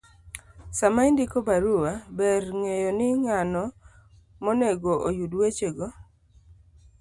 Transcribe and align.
Sama 0.77 1.01
indiko 1.09 1.37
barua, 1.47 1.93
ber 2.17 2.43
ng'eyo 2.59 2.89
ni 2.99 3.07
ng'ano 3.21 3.63
monego 4.43 4.91
oyud 5.07 5.31
wechego, 5.39 5.87